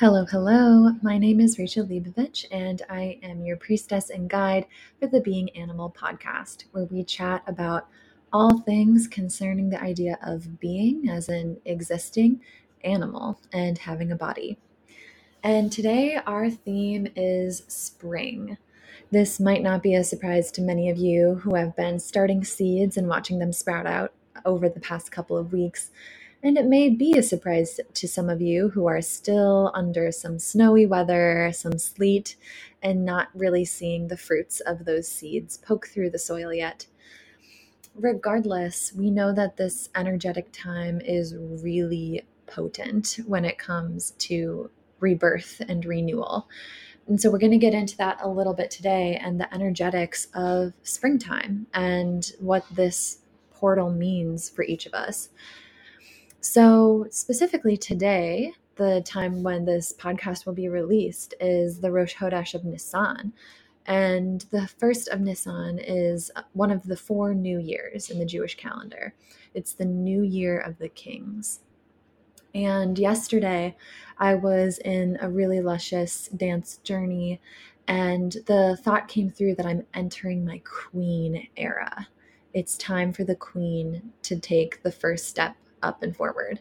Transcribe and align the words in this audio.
Hello, 0.00 0.24
hello. 0.24 0.92
My 1.02 1.18
name 1.18 1.40
is 1.40 1.58
Rachel 1.58 1.84
Leibovich, 1.84 2.46
and 2.50 2.80
I 2.88 3.18
am 3.22 3.44
your 3.44 3.58
priestess 3.58 4.08
and 4.08 4.30
guide 4.30 4.64
for 4.98 5.08
the 5.08 5.20
Being 5.20 5.50
Animal 5.50 5.94
podcast, 5.94 6.64
where 6.72 6.86
we 6.86 7.04
chat 7.04 7.42
about 7.46 7.86
all 8.32 8.60
things 8.60 9.06
concerning 9.06 9.68
the 9.68 9.82
idea 9.82 10.18
of 10.22 10.58
being, 10.58 11.10
as 11.10 11.28
an 11.28 11.58
existing, 11.66 12.40
animal, 12.82 13.42
and 13.52 13.76
having 13.76 14.10
a 14.10 14.16
body. 14.16 14.56
And 15.42 15.70
today, 15.70 16.18
our 16.26 16.48
theme 16.48 17.06
is 17.14 17.64
spring. 17.68 18.56
This 19.10 19.38
might 19.38 19.62
not 19.62 19.82
be 19.82 19.94
a 19.96 20.02
surprise 20.02 20.50
to 20.52 20.62
many 20.62 20.88
of 20.88 20.96
you 20.96 21.34
who 21.42 21.56
have 21.56 21.76
been 21.76 21.98
starting 21.98 22.42
seeds 22.42 22.96
and 22.96 23.06
watching 23.06 23.38
them 23.38 23.52
sprout 23.52 23.86
out 23.86 24.14
over 24.46 24.70
the 24.70 24.80
past 24.80 25.12
couple 25.12 25.36
of 25.36 25.52
weeks 25.52 25.90
and 26.42 26.56
it 26.56 26.66
may 26.66 26.88
be 26.88 27.18
a 27.18 27.22
surprise 27.22 27.80
to 27.94 28.08
some 28.08 28.30
of 28.30 28.40
you 28.40 28.70
who 28.70 28.86
are 28.86 29.02
still 29.02 29.70
under 29.74 30.10
some 30.10 30.38
snowy 30.38 30.86
weather, 30.86 31.50
some 31.52 31.78
sleet, 31.78 32.36
and 32.82 33.04
not 33.04 33.28
really 33.34 33.64
seeing 33.64 34.08
the 34.08 34.16
fruits 34.16 34.60
of 34.60 34.84
those 34.84 35.06
seeds 35.06 35.58
poke 35.58 35.88
through 35.88 36.10
the 36.10 36.18
soil 36.18 36.52
yet. 36.52 36.86
Regardless, 37.94 38.92
we 38.94 39.10
know 39.10 39.34
that 39.34 39.56
this 39.56 39.90
energetic 39.94 40.48
time 40.52 41.00
is 41.02 41.36
really 41.36 42.24
potent 42.46 43.18
when 43.26 43.44
it 43.44 43.58
comes 43.58 44.12
to 44.12 44.70
rebirth 44.98 45.60
and 45.68 45.84
renewal. 45.84 46.48
And 47.06 47.20
so 47.20 47.30
we're 47.30 47.38
going 47.38 47.50
to 47.52 47.58
get 47.58 47.74
into 47.74 47.96
that 47.98 48.18
a 48.22 48.28
little 48.28 48.54
bit 48.54 48.70
today 48.70 49.18
and 49.22 49.38
the 49.38 49.52
energetics 49.52 50.28
of 50.34 50.72
springtime 50.84 51.66
and 51.74 52.32
what 52.38 52.64
this 52.70 53.18
portal 53.50 53.90
means 53.90 54.48
for 54.48 54.62
each 54.62 54.86
of 54.86 54.94
us. 54.94 55.28
So, 56.42 57.06
specifically 57.10 57.76
today, 57.76 58.54
the 58.76 59.02
time 59.04 59.42
when 59.42 59.66
this 59.66 59.92
podcast 59.92 60.46
will 60.46 60.54
be 60.54 60.70
released 60.70 61.34
is 61.38 61.80
the 61.80 61.92
Rosh 61.92 62.16
Chodesh 62.16 62.54
of 62.54 62.64
Nisan. 62.64 63.34
And 63.84 64.46
the 64.50 64.66
first 64.66 65.08
of 65.08 65.20
Nisan 65.20 65.78
is 65.78 66.30
one 66.54 66.70
of 66.70 66.84
the 66.84 66.96
four 66.96 67.34
new 67.34 67.58
years 67.58 68.08
in 68.08 68.18
the 68.18 68.24
Jewish 68.24 68.56
calendar. 68.56 69.12
It's 69.52 69.74
the 69.74 69.84
new 69.84 70.22
year 70.22 70.58
of 70.58 70.78
the 70.78 70.88
kings. 70.88 71.60
And 72.54 72.98
yesterday, 72.98 73.76
I 74.16 74.34
was 74.34 74.78
in 74.78 75.18
a 75.20 75.28
really 75.28 75.60
luscious 75.60 76.28
dance 76.28 76.78
journey, 76.78 77.38
and 77.86 78.32
the 78.46 78.78
thought 78.82 79.08
came 79.08 79.28
through 79.28 79.56
that 79.56 79.66
I'm 79.66 79.86
entering 79.92 80.46
my 80.46 80.62
queen 80.64 81.48
era. 81.58 82.08
It's 82.54 82.78
time 82.78 83.12
for 83.12 83.24
the 83.24 83.36
queen 83.36 84.12
to 84.22 84.40
take 84.40 84.82
the 84.82 84.90
first 84.90 85.28
step 85.28 85.54
up 85.82 86.02
and 86.02 86.16
forward. 86.16 86.60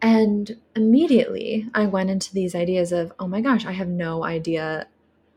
And 0.00 0.56
immediately 0.74 1.68
I 1.74 1.86
went 1.86 2.10
into 2.10 2.34
these 2.34 2.54
ideas 2.54 2.90
of, 2.90 3.12
oh 3.20 3.28
my 3.28 3.40
gosh, 3.40 3.64
I 3.64 3.72
have 3.72 3.88
no 3.88 4.24
idea 4.24 4.88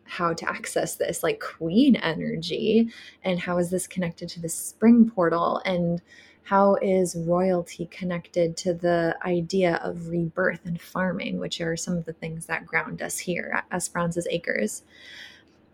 how 0.05 0.33
to 0.33 0.49
access 0.49 0.95
this 0.95 1.23
like 1.23 1.39
queen 1.39 1.95
energy. 1.95 2.89
And 3.23 3.39
how 3.39 3.57
is 3.57 3.69
this 3.69 3.87
connected 3.87 4.29
to 4.29 4.41
the 4.41 4.49
spring 4.49 5.09
portal? 5.09 5.61
And 5.65 6.01
how 6.45 6.75
is 6.75 7.15
royalty 7.15 7.87
connected 7.87 8.55
to 8.55 8.73
the 8.73 9.17
idea 9.23 9.75
of 9.83 10.09
rebirth 10.09 10.63
and 10.63 10.79
farming 10.79 11.39
which 11.39 11.59
are 11.59 11.75
some 11.75 11.97
of 11.97 12.05
the 12.05 12.13
things 12.13 12.45
that 12.45 12.67
ground 12.67 13.01
us 13.01 13.17
here 13.17 13.51
at 13.55 13.65
Esperanza's 13.75 14.27
Acres. 14.29 14.83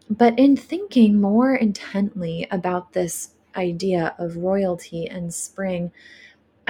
But 0.09 0.39
in 0.39 0.55
thinking 0.55 1.19
more 1.19 1.53
intently 1.53 2.47
about 2.51 2.93
this 2.93 3.31
idea 3.55 4.15
of 4.17 4.37
royalty 4.37 5.07
and 5.07 5.33
spring 5.33 5.91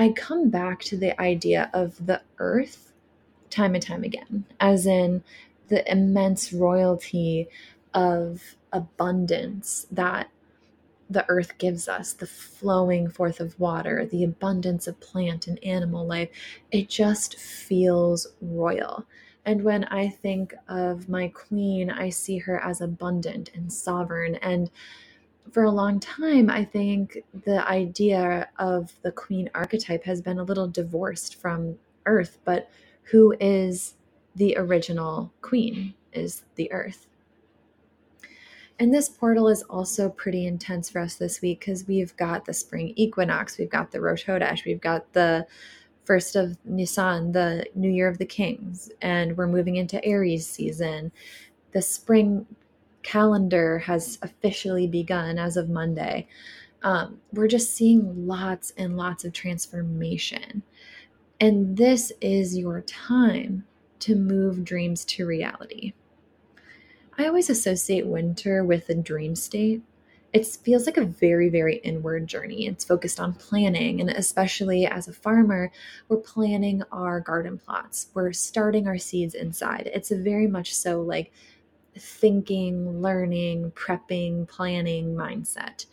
I 0.01 0.09
come 0.09 0.49
back 0.49 0.79
to 0.85 0.97
the 0.97 1.21
idea 1.21 1.69
of 1.75 2.07
the 2.07 2.23
earth 2.39 2.91
time 3.51 3.75
and 3.75 3.83
time 3.83 4.03
again, 4.03 4.45
as 4.59 4.87
in 4.87 5.23
the 5.67 5.89
immense 5.91 6.51
royalty 6.51 7.47
of 7.93 8.55
abundance 8.73 9.85
that 9.91 10.31
the 11.07 11.23
earth 11.29 11.55
gives 11.59 11.87
us, 11.87 12.13
the 12.13 12.25
flowing 12.25 13.11
forth 13.11 13.39
of 13.39 13.59
water, 13.59 14.07
the 14.07 14.23
abundance 14.23 14.87
of 14.87 14.99
plant 15.01 15.45
and 15.45 15.63
animal 15.63 16.07
life. 16.07 16.29
It 16.71 16.89
just 16.89 17.37
feels 17.37 18.25
royal. 18.41 19.05
And 19.45 19.63
when 19.63 19.83
I 19.83 20.09
think 20.09 20.55
of 20.67 21.09
my 21.09 21.27
queen, 21.27 21.91
I 21.91 22.09
see 22.09 22.39
her 22.39 22.59
as 22.59 22.81
abundant 22.81 23.51
and 23.53 23.71
sovereign 23.71 24.33
and 24.37 24.71
for 25.51 25.63
a 25.63 25.71
long 25.71 25.99
time, 25.99 26.49
I 26.49 26.63
think 26.63 27.17
the 27.45 27.67
idea 27.67 28.49
of 28.59 28.93
the 29.01 29.11
queen 29.11 29.49
archetype 29.53 30.03
has 30.05 30.21
been 30.21 30.39
a 30.39 30.43
little 30.43 30.67
divorced 30.67 31.35
from 31.35 31.77
Earth, 32.05 32.37
but 32.45 32.69
who 33.03 33.35
is 33.39 33.95
the 34.35 34.55
original 34.57 35.33
queen 35.41 35.93
is 36.13 36.43
the 36.55 36.71
Earth. 36.71 37.07
And 38.79 38.93
this 38.93 39.09
portal 39.09 39.47
is 39.47 39.61
also 39.63 40.09
pretty 40.09 40.47
intense 40.47 40.89
for 40.89 40.99
us 41.01 41.15
this 41.15 41.41
week 41.41 41.59
because 41.59 41.87
we've 41.87 42.15
got 42.17 42.45
the 42.45 42.53
spring 42.53 42.93
equinox, 42.95 43.57
we've 43.57 43.69
got 43.69 43.91
the 43.91 44.01
Rosh 44.01 44.25
Chodesh, 44.25 44.65
we've 44.65 44.81
got 44.81 45.13
the 45.13 45.45
first 46.05 46.35
of 46.35 46.57
Nisan, 46.65 47.31
the 47.31 47.65
New 47.75 47.89
Year 47.89 48.07
of 48.07 48.17
the 48.17 48.25
Kings, 48.25 48.89
and 49.01 49.37
we're 49.37 49.47
moving 49.47 49.75
into 49.75 50.03
Aries 50.03 50.47
season. 50.47 51.11
The 51.73 51.81
spring 51.81 52.47
calendar 53.03 53.79
has 53.79 54.17
officially 54.21 54.87
begun 54.87 55.37
as 55.37 55.57
of 55.57 55.69
Monday. 55.69 56.27
Um, 56.83 57.19
we're 57.31 57.47
just 57.47 57.73
seeing 57.73 58.27
lots 58.27 58.73
and 58.77 58.97
lots 58.97 59.23
of 59.23 59.33
transformation. 59.33 60.63
And 61.39 61.77
this 61.77 62.11
is 62.21 62.57
your 62.57 62.81
time 62.81 63.65
to 63.99 64.15
move 64.15 64.63
dreams 64.63 65.05
to 65.05 65.25
reality. 65.25 65.93
I 67.17 67.27
always 67.27 67.49
associate 67.49 68.07
winter 68.07 68.63
with 68.63 68.89
a 68.89 68.95
dream 68.95 69.35
state. 69.35 69.83
It 70.33 70.45
feels 70.45 70.85
like 70.85 70.97
a 70.97 71.05
very, 71.05 71.49
very 71.49 71.77
inward 71.77 72.25
journey. 72.25 72.65
It's 72.65 72.85
focused 72.85 73.19
on 73.19 73.33
planning, 73.33 73.99
and 73.99 74.09
especially 74.09 74.85
as 74.85 75.07
a 75.07 75.13
farmer, 75.13 75.71
we're 76.07 76.17
planning 76.17 76.83
our 76.91 77.19
garden 77.19 77.57
plots. 77.57 78.07
We're 78.13 78.31
starting 78.31 78.87
our 78.87 78.97
seeds 78.97 79.35
inside. 79.35 79.91
It's 79.93 80.09
very 80.09 80.47
much 80.47 80.73
so 80.73 81.01
like 81.01 81.33
thinking, 81.97 83.01
learning, 83.01 83.71
prepping, 83.71 84.47
planning 84.47 85.13
mindset. 85.13 85.85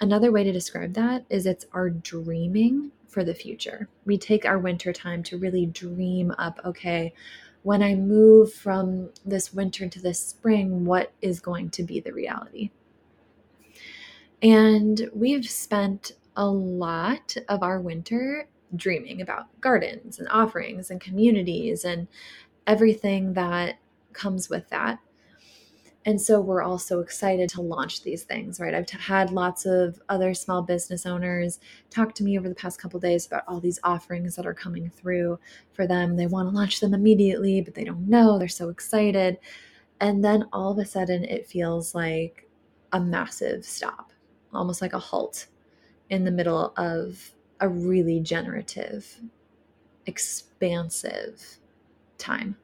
Another 0.00 0.32
way 0.32 0.44
to 0.44 0.52
describe 0.52 0.94
that 0.94 1.24
is 1.30 1.46
it's 1.46 1.66
our 1.72 1.88
dreaming 1.90 2.90
for 3.08 3.24
the 3.24 3.34
future. 3.34 3.88
We 4.04 4.18
take 4.18 4.44
our 4.44 4.58
winter 4.58 4.92
time 4.92 5.22
to 5.24 5.38
really 5.38 5.66
dream 5.66 6.32
up 6.38 6.60
okay, 6.64 7.12
when 7.62 7.82
I 7.82 7.94
move 7.94 8.52
from 8.52 9.10
this 9.24 9.52
winter 9.52 9.88
to 9.88 10.00
this 10.00 10.18
spring, 10.18 10.84
what 10.84 11.12
is 11.22 11.40
going 11.40 11.70
to 11.70 11.82
be 11.84 12.00
the 12.00 12.12
reality? 12.12 12.70
And 14.42 15.08
we've 15.14 15.48
spent 15.48 16.12
a 16.36 16.46
lot 16.46 17.36
of 17.48 17.62
our 17.62 17.80
winter 17.80 18.48
dreaming 18.74 19.20
about 19.20 19.60
gardens 19.60 20.18
and 20.18 20.28
offerings 20.30 20.90
and 20.90 21.00
communities 21.00 21.84
and 21.84 22.08
everything 22.66 23.34
that 23.34 23.78
comes 24.12 24.48
with 24.48 24.68
that. 24.70 24.98
And 26.04 26.20
so 26.20 26.40
we're 26.40 26.62
also 26.62 27.00
excited 27.00 27.48
to 27.50 27.60
launch 27.60 28.02
these 28.02 28.24
things, 28.24 28.58
right? 28.58 28.74
I've 28.74 28.90
had 28.90 29.30
lots 29.30 29.64
of 29.64 30.00
other 30.08 30.34
small 30.34 30.60
business 30.60 31.06
owners 31.06 31.60
talk 31.90 32.14
to 32.16 32.24
me 32.24 32.36
over 32.36 32.48
the 32.48 32.56
past 32.56 32.80
couple 32.80 32.98
days 32.98 33.26
about 33.26 33.44
all 33.46 33.60
these 33.60 33.78
offerings 33.84 34.34
that 34.34 34.46
are 34.46 34.54
coming 34.54 34.90
through 34.90 35.38
for 35.72 35.86
them. 35.86 36.16
They 36.16 36.26
want 36.26 36.48
to 36.48 36.54
launch 36.54 36.80
them 36.80 36.92
immediately, 36.92 37.60
but 37.60 37.74
they 37.74 37.84
don't 37.84 38.08
know. 38.08 38.36
They're 38.36 38.48
so 38.48 38.68
excited. 38.68 39.38
And 40.00 40.24
then 40.24 40.48
all 40.52 40.72
of 40.72 40.78
a 40.78 40.84
sudden, 40.84 41.24
it 41.24 41.46
feels 41.46 41.94
like 41.94 42.48
a 42.92 42.98
massive 42.98 43.64
stop, 43.64 44.12
almost 44.52 44.82
like 44.82 44.94
a 44.94 44.98
halt 44.98 45.46
in 46.10 46.24
the 46.24 46.32
middle 46.32 46.72
of 46.76 47.32
a 47.60 47.68
really 47.68 48.18
generative, 48.18 49.20
expansive 50.06 51.58
time. 52.18 52.56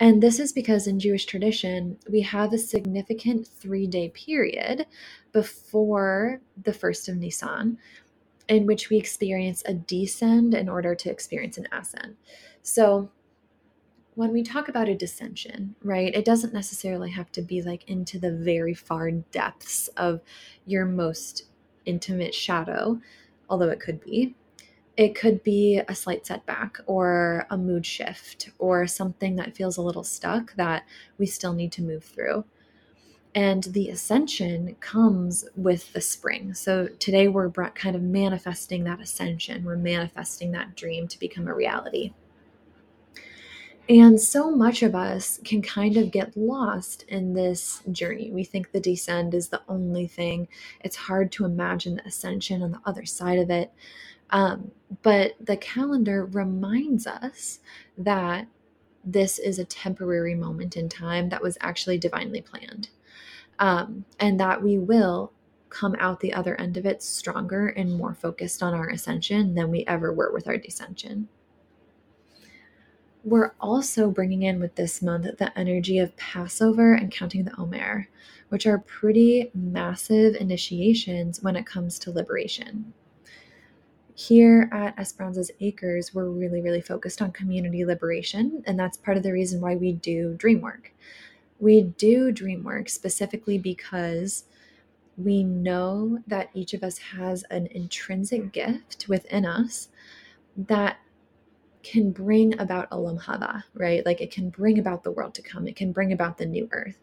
And 0.00 0.22
this 0.22 0.40
is 0.40 0.52
because 0.52 0.86
in 0.86 0.98
Jewish 0.98 1.26
tradition, 1.26 1.98
we 2.10 2.22
have 2.22 2.52
a 2.52 2.58
significant 2.58 3.46
three 3.46 3.86
day 3.86 4.08
period 4.08 4.86
before 5.32 6.40
the 6.60 6.72
first 6.72 7.08
of 7.08 7.16
Nisan 7.16 7.78
in 8.48 8.66
which 8.66 8.90
we 8.90 8.96
experience 8.96 9.62
a 9.66 9.74
descend 9.74 10.54
in 10.54 10.68
order 10.68 10.94
to 10.94 11.10
experience 11.10 11.56
an 11.56 11.68
ascend. 11.72 12.16
So, 12.62 13.10
when 14.14 14.30
we 14.30 14.42
talk 14.42 14.68
about 14.68 14.90
a 14.90 14.94
dissension, 14.94 15.74
right, 15.82 16.14
it 16.14 16.26
doesn't 16.26 16.52
necessarily 16.52 17.10
have 17.12 17.32
to 17.32 17.40
be 17.40 17.62
like 17.62 17.88
into 17.88 18.18
the 18.18 18.30
very 18.30 18.74
far 18.74 19.10
depths 19.10 19.88
of 19.96 20.20
your 20.66 20.84
most 20.84 21.44
intimate 21.86 22.34
shadow, 22.34 23.00
although 23.48 23.70
it 23.70 23.80
could 23.80 24.04
be 24.04 24.34
it 24.96 25.14
could 25.14 25.42
be 25.42 25.80
a 25.88 25.94
slight 25.94 26.26
setback 26.26 26.78
or 26.86 27.46
a 27.50 27.56
mood 27.56 27.86
shift 27.86 28.50
or 28.58 28.86
something 28.86 29.36
that 29.36 29.56
feels 29.56 29.76
a 29.76 29.82
little 29.82 30.04
stuck 30.04 30.54
that 30.56 30.84
we 31.18 31.26
still 31.26 31.54
need 31.54 31.72
to 31.72 31.82
move 31.82 32.04
through. 32.04 32.44
And 33.34 33.64
the 33.64 33.88
ascension 33.88 34.76
comes 34.80 35.46
with 35.56 35.94
the 35.94 36.02
spring. 36.02 36.52
So 36.52 36.88
today 36.98 37.28
we're 37.28 37.50
kind 37.50 37.96
of 37.96 38.02
manifesting 38.02 38.84
that 38.84 39.00
ascension. 39.00 39.64
We're 39.64 39.76
manifesting 39.76 40.52
that 40.52 40.76
dream 40.76 41.08
to 41.08 41.18
become 41.18 41.48
a 41.48 41.54
reality. 41.54 42.12
And 43.88 44.20
so 44.20 44.50
much 44.50 44.82
of 44.82 44.94
us 44.94 45.40
can 45.44 45.60
kind 45.60 45.96
of 45.96 46.12
get 46.12 46.36
lost 46.36 47.04
in 47.08 47.34
this 47.34 47.82
journey. 47.90 48.30
We 48.30 48.44
think 48.44 48.70
the 48.70 48.80
descend 48.80 49.34
is 49.34 49.48
the 49.48 49.62
only 49.66 50.06
thing. 50.06 50.46
It's 50.80 50.96
hard 50.96 51.32
to 51.32 51.44
imagine 51.44 51.96
the 51.96 52.06
ascension 52.06 52.62
on 52.62 52.72
the 52.72 52.80
other 52.86 53.04
side 53.04 53.38
of 53.38 53.50
it. 53.50 53.72
Um, 54.32 54.72
but 55.02 55.34
the 55.38 55.56
calendar 55.56 56.24
reminds 56.24 57.06
us 57.06 57.60
that 57.96 58.48
this 59.04 59.38
is 59.38 59.58
a 59.58 59.64
temporary 59.64 60.34
moment 60.34 60.76
in 60.76 60.88
time 60.88 61.28
that 61.28 61.42
was 61.42 61.58
actually 61.60 61.98
divinely 61.98 62.40
planned. 62.40 62.88
Um, 63.58 64.06
and 64.18 64.40
that 64.40 64.62
we 64.62 64.78
will 64.78 65.32
come 65.68 65.94
out 65.98 66.20
the 66.20 66.32
other 66.32 66.58
end 66.60 66.76
of 66.76 66.86
it 66.86 67.02
stronger 67.02 67.68
and 67.68 67.96
more 67.96 68.14
focused 68.14 68.62
on 68.62 68.74
our 68.74 68.88
ascension 68.88 69.54
than 69.54 69.70
we 69.70 69.84
ever 69.86 70.12
were 70.12 70.32
with 70.32 70.46
our 70.46 70.56
descension. 70.56 71.26
We're 73.24 73.52
also 73.60 74.10
bringing 74.10 74.42
in 74.42 74.58
with 74.58 74.74
this 74.74 75.00
month 75.00 75.38
the 75.38 75.56
energy 75.56 75.98
of 75.98 76.16
Passover 76.16 76.92
and 76.94 77.10
counting 77.10 77.44
the 77.44 77.58
Omer, 77.58 78.08
which 78.48 78.66
are 78.66 78.78
pretty 78.78 79.50
massive 79.54 80.34
initiations 80.34 81.40
when 81.40 81.54
it 81.54 81.64
comes 81.64 81.98
to 82.00 82.10
liberation. 82.10 82.92
Here 84.14 84.68
at 84.72 84.98
Esperanza's 84.98 85.50
Acres, 85.60 86.12
we're 86.14 86.28
really, 86.28 86.60
really 86.60 86.82
focused 86.82 87.22
on 87.22 87.32
community 87.32 87.84
liberation, 87.84 88.62
and 88.66 88.78
that's 88.78 88.98
part 88.98 89.16
of 89.16 89.22
the 89.22 89.32
reason 89.32 89.60
why 89.60 89.74
we 89.74 89.92
do 89.94 90.34
dream 90.34 90.60
work. 90.60 90.92
We 91.58 91.82
do 91.82 92.30
dream 92.30 92.62
work 92.62 92.90
specifically 92.90 93.56
because 93.56 94.44
we 95.16 95.44
know 95.44 96.18
that 96.26 96.50
each 96.52 96.74
of 96.74 96.82
us 96.82 96.98
has 96.98 97.42
an 97.44 97.68
intrinsic 97.68 98.52
gift 98.52 99.06
within 99.08 99.46
us 99.46 99.88
that 100.56 100.98
can 101.82 102.12
bring 102.12 102.58
about 102.60 102.90
Olam 102.90 103.20
Haba, 103.22 103.64
right? 103.74 104.04
Like 104.04 104.20
it 104.20 104.30
can 104.30 104.50
bring 104.50 104.78
about 104.78 105.04
the 105.04 105.10
world 105.10 105.34
to 105.34 105.42
come, 105.42 105.66
it 105.66 105.76
can 105.76 105.92
bring 105.92 106.12
about 106.12 106.38
the 106.38 106.46
new 106.46 106.68
earth. 106.72 106.98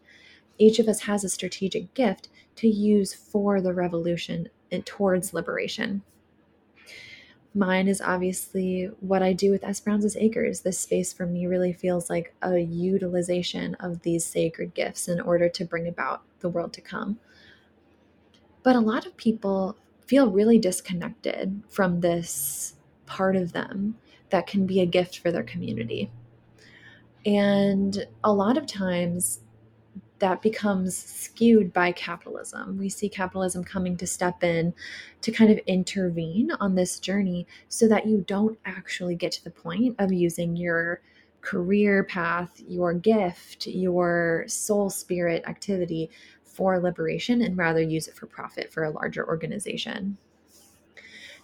Each 0.58 0.78
of 0.80 0.88
us 0.88 1.02
has 1.02 1.24
a 1.24 1.30
strategic 1.30 1.94
gift 1.94 2.30
to 2.58 2.68
use 2.68 3.14
for 3.14 3.62
the 3.62 3.74
revolution 3.74 4.50
and 4.72 4.86
towards 4.86 5.34
liberation. 5.34 6.04
Mine 7.56 7.88
is 7.88 8.00
obviously 8.00 8.92
what 9.00 9.24
I 9.24 9.34
do 9.34 9.50
with 9.50 9.64
Esperanza's 9.64 10.16
Acres. 10.16 10.62
This 10.62 10.80
space 10.80 11.12
for 11.12 11.26
me 11.26 11.48
really 11.48 11.74
feels 11.74 12.10
like 12.10 12.34
a 12.44 12.60
utilization 12.60 13.76
of 13.76 14.02
these 14.04 14.26
sacred 14.26 14.76
gifts 14.76 15.08
in 15.08 15.20
order 15.20 15.50
to 15.50 15.66
bring 15.66 15.88
about 15.88 16.22
the 16.42 16.50
world 16.50 16.74
to 16.74 16.82
come. 16.82 17.20
But 18.62 18.76
a 18.76 18.82
lot 18.82 19.06
of 19.06 19.18
people 19.18 19.78
feel 20.06 20.30
really 20.30 20.60
disconnected 20.60 21.64
from 21.68 22.02
this 22.02 22.76
part 23.06 23.36
of 23.36 23.54
them 23.54 23.98
that 24.30 24.46
can 24.46 24.68
be 24.68 24.80
a 24.80 24.86
gift 24.86 25.18
for 25.18 25.32
their 25.32 25.44
community. 25.44 26.12
And 27.26 28.06
a 28.24 28.32
lot 28.32 28.58
of 28.58 28.68
times 28.68 29.42
that 30.20 30.42
becomes 30.42 30.96
skewed 30.96 31.74
by 31.74 31.92
capitalism. 31.92 32.78
We 32.78 32.90
see 32.90 33.10
capitalism 33.10 33.64
coming 33.64 33.98
to 33.98 34.08
step 34.08 34.44
in 34.44 34.74
to 35.22 35.32
kind 35.32 35.52
of 35.52 35.60
intervene 35.66 36.52
on 36.60 36.76
this 36.76 37.00
journey 37.00 37.48
so 37.70 37.88
that 37.88 38.06
you 38.06 38.24
don't 38.28 38.60
actually 38.66 39.16
get 39.16 39.32
to 39.34 39.44
the 39.44 39.52
point 39.52 39.96
of 40.00 40.12
using 40.12 40.56
your 40.56 41.02
career 41.42 42.04
path, 42.04 42.62
your 42.68 42.94
gift, 42.94 43.68
your 43.68 44.44
soul 44.48 44.90
spirit 44.90 45.44
activity 45.48 46.10
for 46.44 46.80
liberation 46.80 47.42
and 47.42 47.58
rather 47.58 47.82
use 47.82 48.08
it 48.08 48.16
for 48.16 48.26
profit 48.26 48.72
for 48.72 48.84
a 48.84 48.90
larger 48.90 49.26
organization. 49.26 50.18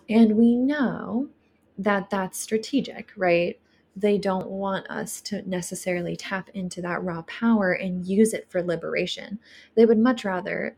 And 0.10 0.36
we 0.36 0.56
know 0.56 1.30
that 1.78 2.10
that's 2.10 2.40
strategic, 2.40 3.12
right? 3.16 3.60
They 3.96 4.18
don't 4.18 4.50
want 4.50 4.90
us 4.90 5.22
to 5.22 5.48
necessarily 5.48 6.16
tap 6.16 6.50
into 6.54 6.82
that 6.82 7.04
raw 7.04 7.22
power 7.24 7.74
and 7.74 8.06
use 8.06 8.34
it 8.34 8.50
for 8.50 8.62
liberation. 8.62 9.40
They 9.76 9.86
would 9.86 10.00
much 10.00 10.26
rather 10.26 10.76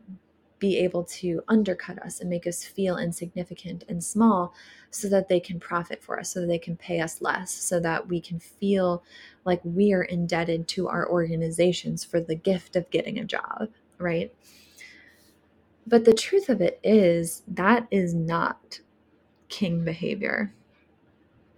be 0.58 0.78
able 0.78 1.04
to 1.04 1.40
undercut 1.46 2.02
us 2.02 2.20
and 2.20 2.28
make 2.28 2.46
us 2.46 2.64
feel 2.64 2.96
insignificant 2.96 3.84
and 3.88 4.02
small 4.02 4.54
so 4.90 5.08
that 5.08 5.28
they 5.28 5.38
can 5.38 5.60
profit 5.60 6.02
for 6.02 6.18
us, 6.18 6.32
so 6.32 6.40
that 6.40 6.46
they 6.48 6.58
can 6.58 6.76
pay 6.76 7.00
us 7.00 7.22
less, 7.22 7.52
so 7.52 7.78
that 7.78 8.08
we 8.08 8.20
can 8.20 8.40
feel 8.40 9.04
like 9.44 9.60
we 9.62 9.92
are 9.92 10.02
indebted 10.02 10.66
to 10.66 10.88
our 10.88 11.08
organizations 11.08 12.04
for 12.04 12.20
the 12.20 12.34
gift 12.34 12.74
of 12.74 12.90
getting 12.90 13.18
a 13.18 13.24
job 13.24 13.68
right? 13.98 14.32
But 15.86 16.04
the 16.04 16.14
truth 16.14 16.48
of 16.48 16.60
it 16.60 16.78
is, 16.82 17.42
that 17.48 17.86
is 17.90 18.14
not 18.14 18.80
king 19.48 19.84
behavior. 19.84 20.52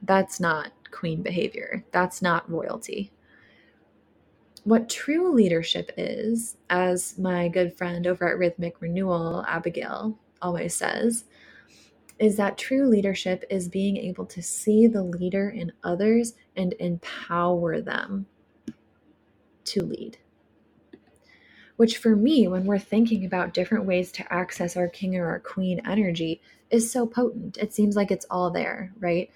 That's 0.02 0.40
not 0.40 0.72
queen 0.90 1.22
behavior. 1.22 1.84
That's 1.92 2.22
not 2.22 2.50
royalty. 2.50 3.12
What 4.64 4.88
true 4.90 5.32
leadership 5.34 5.92
is, 5.96 6.56
as 6.68 7.18
my 7.18 7.48
good 7.48 7.76
friend 7.76 8.06
over 8.06 8.28
at 8.28 8.38
Rhythmic 8.38 8.80
Renewal, 8.80 9.44
Abigail, 9.48 10.18
always 10.42 10.74
says, 10.74 11.24
is 12.18 12.36
that 12.36 12.58
true 12.58 12.86
leadership 12.86 13.44
is 13.48 13.68
being 13.68 13.96
able 13.96 14.26
to 14.26 14.42
see 14.42 14.86
the 14.86 15.02
leader 15.02 15.48
in 15.48 15.72
others 15.82 16.34
and 16.56 16.74
empower 16.78 17.80
them 17.80 18.26
to 19.64 19.82
lead 19.82 20.18
which 21.80 21.96
for 21.96 22.14
me, 22.14 22.46
when 22.46 22.66
we're 22.66 22.78
thinking 22.78 23.24
about 23.24 23.54
different 23.54 23.86
ways 23.86 24.12
to 24.12 24.30
access 24.30 24.76
our 24.76 24.86
king 24.86 25.16
or 25.16 25.28
our 25.28 25.40
queen 25.40 25.80
energy, 25.86 26.42
is 26.68 26.92
so 26.92 27.06
potent. 27.06 27.56
It 27.56 27.72
seems 27.72 27.96
like 27.96 28.10
it's 28.10 28.26
all 28.30 28.50
there, 28.50 28.92
right? 29.00 29.30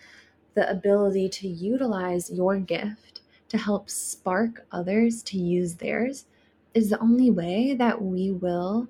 The 0.54 0.70
ability 0.70 1.28
to 1.30 1.48
utilize 1.48 2.30
your 2.30 2.58
gift 2.58 3.22
to 3.48 3.58
help 3.58 3.90
spark 3.90 4.66
others 4.72 5.22
to 5.24 5.38
use 5.38 5.74
theirs 5.74 6.26
is 6.74 6.90
the 6.90 7.00
only 7.00 7.30
way 7.30 7.74
that 7.74 8.00
we 8.00 8.32
will, 8.32 8.88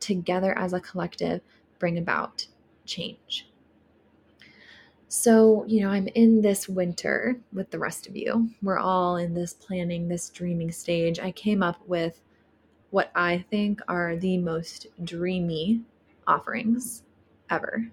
together 0.00 0.56
as 0.58 0.72
a 0.72 0.80
collective, 0.80 1.40
bring 1.78 1.98
about 1.98 2.46
change. 2.84 3.48
So, 5.08 5.64
you 5.66 5.80
know, 5.80 5.90
I'm 5.90 6.08
in 6.08 6.42
this 6.42 6.68
winter 6.68 7.38
with 7.52 7.70
the 7.70 7.78
rest 7.78 8.08
of 8.08 8.16
you. 8.16 8.50
We're 8.62 8.78
all 8.78 9.16
in 9.16 9.34
this 9.34 9.52
planning, 9.52 10.08
this 10.08 10.28
dreaming 10.30 10.72
stage. 10.72 11.20
I 11.20 11.30
came 11.30 11.62
up 11.62 11.80
with 11.86 12.20
what 12.90 13.10
I 13.14 13.44
think 13.50 13.80
are 13.86 14.16
the 14.16 14.38
most 14.38 14.88
dreamy 15.04 15.82
offerings 16.26 17.04
ever. 17.50 17.88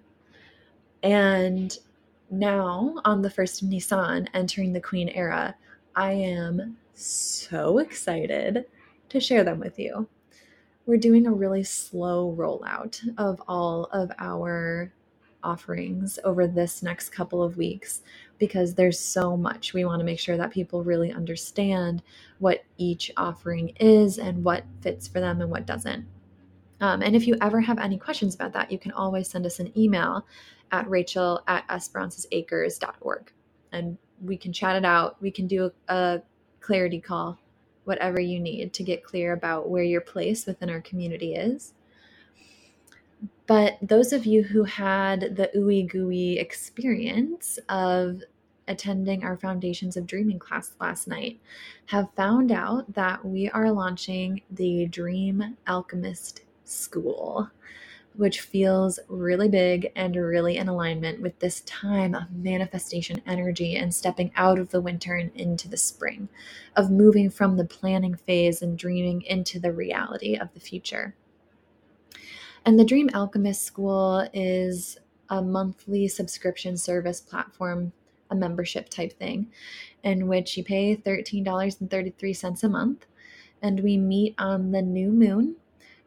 And 1.02 1.76
now, 2.32 2.94
on 3.04 3.20
the 3.20 3.30
first 3.30 3.60
of 3.60 3.68
Nisan, 3.68 4.26
entering 4.32 4.72
the 4.72 4.80
Queen 4.80 5.10
era, 5.10 5.54
I 5.94 6.12
am 6.12 6.78
so 6.94 7.76
excited 7.78 8.64
to 9.10 9.20
share 9.20 9.44
them 9.44 9.60
with 9.60 9.78
you. 9.78 10.08
We're 10.86 10.96
doing 10.96 11.26
a 11.26 11.32
really 11.32 11.62
slow 11.62 12.34
rollout 12.36 13.00
of 13.18 13.42
all 13.46 13.84
of 13.92 14.10
our 14.18 14.92
offerings 15.44 16.18
over 16.24 16.46
this 16.46 16.82
next 16.82 17.10
couple 17.10 17.42
of 17.42 17.58
weeks 17.58 18.00
because 18.38 18.74
there's 18.74 18.98
so 18.98 19.36
much. 19.36 19.74
We 19.74 19.84
want 19.84 20.00
to 20.00 20.06
make 20.06 20.18
sure 20.18 20.38
that 20.38 20.52
people 20.52 20.82
really 20.82 21.12
understand 21.12 22.02
what 22.38 22.64
each 22.78 23.12
offering 23.18 23.74
is 23.78 24.18
and 24.18 24.42
what 24.42 24.64
fits 24.80 25.06
for 25.06 25.20
them 25.20 25.42
and 25.42 25.50
what 25.50 25.66
doesn't. 25.66 26.06
Um, 26.82 27.00
and 27.00 27.14
if 27.14 27.28
you 27.28 27.36
ever 27.40 27.60
have 27.60 27.78
any 27.78 27.96
questions 27.96 28.34
about 28.34 28.52
that, 28.54 28.70
you 28.72 28.78
can 28.78 28.90
always 28.90 29.28
send 29.28 29.46
us 29.46 29.60
an 29.60 29.72
email 29.78 30.26
at 30.72 30.90
rachel 30.90 31.40
at 31.46 31.66
esperanzasacres.org 31.68 33.32
and 33.70 33.96
we 34.20 34.36
can 34.36 34.52
chat 34.52 34.76
it 34.76 34.84
out. 34.84 35.16
We 35.22 35.30
can 35.30 35.46
do 35.46 35.70
a, 35.88 35.94
a 35.94 36.22
clarity 36.60 37.00
call, 37.00 37.38
whatever 37.84 38.20
you 38.20 38.40
need 38.40 38.72
to 38.72 38.82
get 38.82 39.04
clear 39.04 39.32
about 39.32 39.70
where 39.70 39.84
your 39.84 40.00
place 40.00 40.44
within 40.44 40.68
our 40.68 40.80
community 40.80 41.34
is. 41.34 41.72
But 43.46 43.78
those 43.80 44.12
of 44.12 44.26
you 44.26 44.42
who 44.42 44.64
had 44.64 45.36
the 45.36 45.50
ooey 45.56 45.88
gooey 45.88 46.38
experience 46.38 47.60
of 47.68 48.22
attending 48.66 49.22
our 49.22 49.36
Foundations 49.36 49.96
of 49.96 50.06
Dreaming 50.06 50.38
class 50.38 50.72
last 50.80 51.06
night 51.06 51.40
have 51.86 52.08
found 52.16 52.50
out 52.50 52.92
that 52.94 53.24
we 53.24 53.48
are 53.50 53.70
launching 53.70 54.42
the 54.50 54.86
Dream 54.86 55.56
Alchemist 55.68 56.42
School, 56.72 57.50
which 58.14 58.40
feels 58.40 58.98
really 59.08 59.48
big 59.48 59.90
and 59.96 60.16
really 60.16 60.56
in 60.56 60.68
alignment 60.68 61.20
with 61.20 61.38
this 61.38 61.60
time 61.62 62.14
of 62.14 62.30
manifestation 62.32 63.22
energy 63.26 63.76
and 63.76 63.94
stepping 63.94 64.30
out 64.36 64.58
of 64.58 64.70
the 64.70 64.80
winter 64.80 65.14
and 65.14 65.30
into 65.34 65.68
the 65.68 65.76
spring, 65.76 66.28
of 66.76 66.90
moving 66.90 67.30
from 67.30 67.56
the 67.56 67.64
planning 67.64 68.14
phase 68.14 68.62
and 68.62 68.78
dreaming 68.78 69.22
into 69.22 69.58
the 69.58 69.72
reality 69.72 70.36
of 70.36 70.52
the 70.54 70.60
future. 70.60 71.14
And 72.64 72.78
the 72.78 72.84
Dream 72.84 73.10
Alchemist 73.14 73.62
School 73.62 74.28
is 74.32 74.98
a 75.30 75.42
monthly 75.42 76.06
subscription 76.06 76.76
service 76.76 77.20
platform, 77.20 77.92
a 78.30 78.34
membership 78.34 78.88
type 78.88 79.18
thing, 79.18 79.50
in 80.04 80.28
which 80.28 80.56
you 80.56 80.62
pay 80.62 80.96
$13.33 80.96 82.62
a 82.62 82.68
month. 82.68 83.06
And 83.62 83.80
we 83.80 83.96
meet 83.96 84.34
on 84.38 84.72
the 84.72 84.82
new 84.82 85.10
moon 85.10 85.56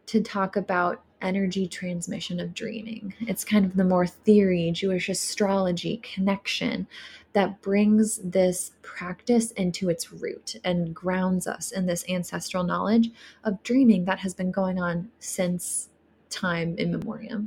to 0.07 0.21
talk 0.21 0.55
about 0.55 1.01
energy 1.21 1.67
transmission 1.67 2.39
of 2.39 2.53
dreaming. 2.53 3.13
It's 3.21 3.43
kind 3.43 3.65
of 3.65 3.75
the 3.75 3.83
more 3.83 4.05
theory, 4.05 4.71
Jewish 4.71 5.09
astrology 5.09 5.97
connection 5.97 6.87
that 7.33 7.61
brings 7.61 8.17
this 8.17 8.71
practice 8.81 9.51
into 9.51 9.89
its 9.89 10.13
root 10.13 10.55
and 10.63 10.93
grounds 10.93 11.47
us 11.47 11.71
in 11.71 11.85
this 11.85 12.05
ancestral 12.07 12.63
knowledge 12.63 13.11
of 13.43 13.61
dreaming 13.63 14.05
that 14.05 14.19
has 14.19 14.33
been 14.33 14.51
going 14.51 14.79
on 14.79 15.09
since 15.19 15.89
time 16.29 16.75
immemorial. 16.77 17.45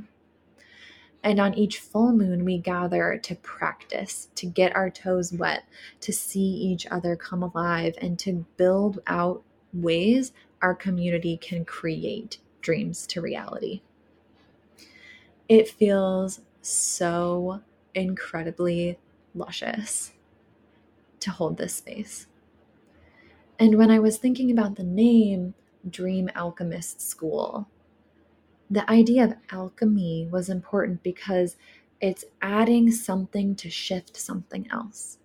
And 1.23 1.39
on 1.39 1.53
each 1.53 1.79
full 1.79 2.13
moon, 2.13 2.45
we 2.45 2.57
gather 2.57 3.17
to 3.17 3.35
practice, 3.35 4.29
to 4.35 4.45
get 4.45 4.75
our 4.75 4.89
toes 4.89 5.33
wet, 5.33 5.65
to 6.01 6.13
see 6.13 6.39
each 6.39 6.85
other 6.87 7.15
come 7.15 7.43
alive, 7.43 7.95
and 8.01 8.17
to 8.19 8.45
build 8.57 8.99
out 9.05 9.43
ways 9.73 10.31
our 10.61 10.73
community 10.73 11.37
can 11.37 11.65
create 11.65 12.37
dreams 12.61 13.07
to 13.07 13.21
reality. 13.21 13.81
It 15.47 15.69
feels 15.69 16.41
so 16.61 17.61
incredibly 17.95 18.99
luscious 19.33 20.11
to 21.19 21.31
hold 21.31 21.57
this 21.57 21.75
space. 21.75 22.27
And 23.57 23.77
when 23.77 23.91
I 23.91 23.99
was 23.99 24.17
thinking 24.17 24.51
about 24.51 24.75
the 24.75 24.83
name 24.83 25.53
Dream 25.89 26.29
Alchemist 26.35 27.01
School, 27.01 27.67
the 28.69 28.89
idea 28.89 29.23
of 29.23 29.33
alchemy 29.51 30.27
was 30.31 30.49
important 30.49 31.03
because 31.03 31.55
it's 32.01 32.25
adding 32.41 32.91
something 32.91 33.55
to 33.55 33.69
shift 33.69 34.15
something 34.15 34.69
else, 34.71 35.18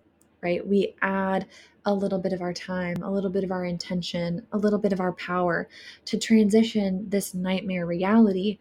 right? 0.45 0.65
We 0.65 0.93
add 1.01 1.47
a 1.85 1.93
little 1.93 2.19
bit 2.19 2.31
of 2.31 2.41
our 2.41 2.53
time, 2.53 2.97
a 3.01 3.11
little 3.11 3.31
bit 3.31 3.43
of 3.43 3.51
our 3.51 3.65
intention, 3.65 4.45
a 4.51 4.59
little 4.59 4.77
bit 4.77 4.93
of 4.93 4.99
our 4.99 5.13
power 5.13 5.67
to 6.05 6.19
transition 6.19 7.09
this 7.09 7.33
nightmare 7.33 7.87
reality 7.87 8.59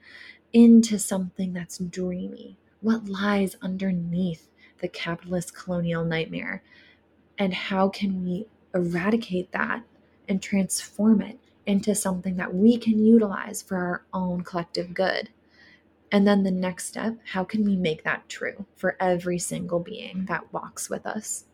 into 0.55 0.99
something 0.99 1.53
that's 1.53 1.77
dreamy. 1.77 2.57
What 2.81 3.07
lies 3.07 3.57
underneath 3.61 4.49
the 4.81 4.89
capitalist 4.89 5.55
colonial 5.55 6.07
nightmare? 6.07 6.63
And 7.37 7.53
how 7.53 7.91
can 7.91 8.25
we 8.25 8.47
eradicate 8.75 9.53
that 9.53 9.83
and 10.27 10.41
transform 10.41 11.21
it 11.21 11.39
into 11.67 11.95
something 11.95 12.37
that 12.37 12.55
we 12.55 12.79
can 12.79 13.05
utilize 13.05 13.61
for 13.61 13.77
our 13.77 14.03
own 14.15 14.43
collective 14.43 14.95
good. 14.95 15.29
And 16.11 16.27
then 16.27 16.45
the 16.45 16.51
next 16.51 16.87
step 16.87 17.17
how 17.33 17.45
can 17.45 17.65
we 17.65 17.77
make 17.77 18.05
that 18.05 18.29
true 18.29 18.67
for 18.77 18.97
every 19.01 19.39
single 19.39 19.81
being 19.81 20.27
that 20.27 20.53
walks 20.53 20.89
with 20.89 21.07
us, 21.07 21.45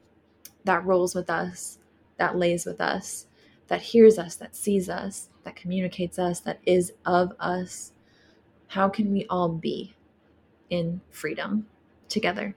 that 0.65 0.85
rolls 0.85 1.15
with 1.15 1.31
us, 1.31 1.79
that 2.19 2.37
lays 2.37 2.67
with 2.67 2.81
us, 2.81 3.27
that 3.69 3.81
hears 3.81 4.19
us, 4.19 4.37
that 4.37 4.55
sees 4.55 4.89
us, 4.89 5.29
that 5.45 5.57
communicates 5.57 6.19
us, 6.19 6.41
that 6.41 6.61
is 6.67 6.93
of 7.07 7.33
us? 7.41 7.93
How 8.69 8.89
can 8.89 9.13
we 9.13 9.27
all 9.29 9.49
be 9.49 9.95
in 10.71 11.01
freedom 11.11 11.67
together? 12.09 12.55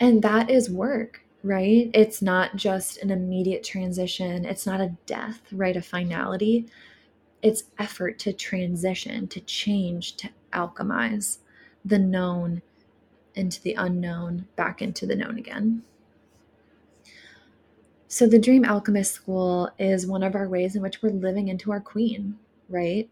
And 0.00 0.22
that 0.22 0.50
is 0.50 0.70
work 0.70 1.22
right? 1.42 1.90
It's 1.92 2.22
not 2.22 2.56
just 2.56 2.98
an 2.98 3.10
immediate 3.10 3.64
transition, 3.64 4.44
it's 4.44 4.66
not 4.66 4.80
a 4.80 4.94
death, 5.06 5.40
right? 5.52 5.76
A 5.76 5.82
finality. 5.82 6.66
It's 7.42 7.64
effort 7.78 8.18
to 8.20 8.32
transition, 8.32 9.26
to 9.28 9.40
change, 9.40 10.16
to 10.18 10.30
alchemize 10.52 11.38
the 11.84 11.98
known 11.98 12.62
into 13.34 13.62
the 13.62 13.74
unknown, 13.74 14.46
back 14.56 14.82
into 14.82 15.06
the 15.06 15.16
known 15.16 15.38
again. 15.38 15.82
So, 18.08 18.26
the 18.26 18.38
Dream 18.38 18.64
Alchemist 18.64 19.12
School 19.12 19.70
is 19.78 20.06
one 20.06 20.22
of 20.22 20.34
our 20.34 20.46
ways 20.46 20.76
in 20.76 20.82
which 20.82 21.00
we're 21.02 21.10
living 21.10 21.48
into 21.48 21.72
our 21.72 21.80
queen, 21.80 22.38
right? 22.68 23.08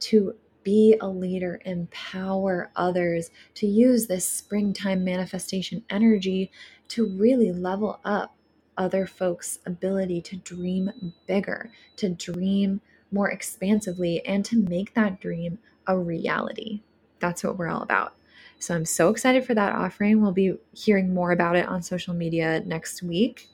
To 0.00 0.34
be 0.64 0.96
a 1.00 1.08
leader, 1.08 1.60
empower 1.64 2.70
others 2.76 3.30
to 3.54 3.66
use 3.66 4.06
this 4.06 4.26
springtime 4.26 5.04
manifestation 5.04 5.84
energy 5.90 6.50
to 6.88 7.06
really 7.06 7.52
level 7.52 8.00
up 8.04 8.34
other 8.76 9.06
folks' 9.06 9.58
ability 9.66 10.20
to 10.22 10.36
dream 10.36 10.90
bigger, 11.26 11.70
to 11.96 12.08
dream 12.08 12.80
more 13.12 13.30
expansively, 13.30 14.24
and 14.26 14.44
to 14.44 14.56
make 14.56 14.94
that 14.94 15.20
dream 15.20 15.58
a 15.86 15.98
reality. 15.98 16.80
That's 17.18 17.44
what 17.44 17.58
we're 17.58 17.68
all 17.68 17.82
about. 17.82 18.14
So 18.60 18.74
I'm 18.74 18.84
so 18.84 19.08
excited 19.08 19.44
for 19.44 19.54
that 19.54 19.74
offering. 19.74 20.20
We'll 20.20 20.32
be 20.32 20.54
hearing 20.72 21.14
more 21.14 21.32
about 21.32 21.56
it 21.56 21.66
on 21.66 21.82
social 21.82 22.12
media 22.14 22.62
next 22.66 23.02
week. 23.02 23.48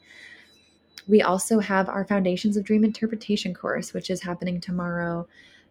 We 1.07 1.23
also 1.23 1.61
have 1.61 1.89
our 1.89 2.05
Foundations 2.05 2.57
of 2.57 2.65
Dream 2.65 2.85
Interpretation 2.85 3.55
course, 3.55 3.95
which 3.95 4.11
is 4.11 4.21
happening 4.21 4.61
tomorrow. 4.61 5.29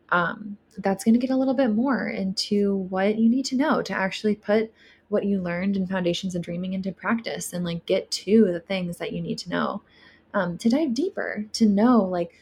Um, 0.09 0.57
that's 0.77 1.03
going 1.03 1.13
to 1.15 1.19
get 1.19 1.33
a 1.33 1.35
little 1.35 1.53
bit 1.53 1.71
more 1.71 2.07
into 2.07 2.77
what 2.89 3.17
you 3.17 3.29
need 3.29 3.43
to 3.45 3.57
know 3.57 3.81
to 3.81 3.93
actually 3.93 4.35
put 4.35 4.71
what 5.09 5.25
you 5.25 5.41
learned 5.41 5.75
in 5.75 5.85
foundations 5.85 6.35
of 6.35 6.41
dreaming 6.41 6.73
into 6.73 6.91
practice 6.93 7.51
and 7.51 7.65
like 7.65 7.85
get 7.85 8.09
to 8.11 8.51
the 8.51 8.61
things 8.61 8.97
that 8.97 9.11
you 9.11 9.21
need 9.21 9.37
to 9.39 9.49
know. 9.49 9.81
Um, 10.33 10.57
to 10.59 10.69
dive 10.69 10.93
deeper 10.93 11.45
to 11.53 11.65
know 11.65 12.03
like 12.03 12.33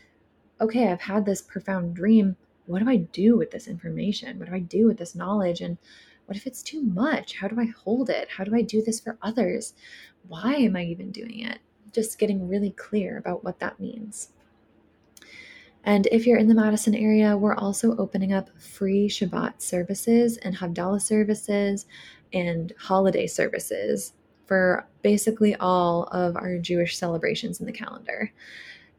okay 0.59 0.91
i've 0.91 1.01
had 1.01 1.25
this 1.25 1.41
profound 1.41 1.95
dream. 1.95 2.35
What 2.65 2.79
do 2.79 2.89
i 2.89 2.95
do 2.97 3.37
with 3.37 3.51
this 3.51 3.67
information? 3.67 4.39
What 4.39 4.49
do 4.49 4.55
i 4.55 4.59
do 4.59 4.87
with 4.87 4.97
this 4.97 5.15
knowledge? 5.15 5.61
And 5.61 5.77
what 6.25 6.37
if 6.37 6.47
it's 6.47 6.63
too 6.63 6.81
much? 6.81 7.35
How 7.35 7.47
do 7.47 7.59
i 7.59 7.65
hold 7.65 8.09
it? 8.09 8.29
How 8.29 8.43
do 8.43 8.55
i 8.55 8.61
do 8.61 8.81
this 8.81 8.99
for 8.99 9.17
others? 9.21 9.73
Why 10.27 10.55
am 10.55 10.75
i 10.75 10.83
even 10.83 11.11
doing 11.11 11.39
it? 11.41 11.59
Just 11.91 12.19
getting 12.19 12.47
really 12.47 12.71
clear 12.71 13.17
about 13.17 13.43
what 13.43 13.59
that 13.59 13.79
means. 13.79 14.29
And 15.85 16.07
if 16.11 16.25
you're 16.25 16.37
in 16.37 16.47
the 16.47 16.55
Madison 16.55 16.95
area, 16.95 17.35
we're 17.37 17.55
also 17.55 17.97
opening 17.97 18.31
up 18.31 18.49
free 18.57 19.09
Shabbat 19.09 19.61
services 19.61 20.37
and 20.37 20.55
Havdalah 20.55 21.01
services 21.01 21.85
and 22.31 22.71
holiday 22.79 23.27
services 23.27 24.13
for 24.45 24.87
basically 25.01 25.55
all 25.55 26.03
of 26.05 26.35
our 26.37 26.57
Jewish 26.57 26.97
celebrations 26.97 27.59
in 27.59 27.65
the 27.65 27.71
calendar. 27.71 28.31